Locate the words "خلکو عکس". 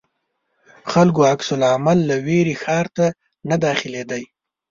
0.91-1.47